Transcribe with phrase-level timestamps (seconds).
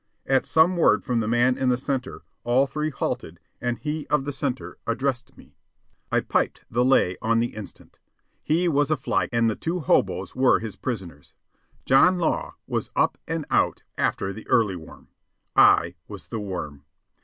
[0.25, 4.25] At some word from the man in the centre, all three halted, and he of
[4.25, 5.53] the centre addressed me.
[6.11, 7.99] I piped the lay on the instant.
[8.41, 11.35] He was a "fly cop" and the two hoboes were his prisoners.
[11.85, 15.09] John Law was up and out after the early worm.
[15.55, 16.83] I was a worm.